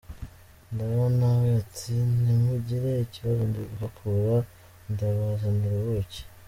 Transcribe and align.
Ndaba 0.73 1.03
na 1.19 1.29
we 1.39 1.47
ati: 1.61 1.93
“Ntimugire 2.21 2.89
ikibazo 3.05 3.41
ndi 3.49 3.61
guhakura 3.71 4.35
ndabazanira 4.91 5.75
ubuki”. 5.83 6.21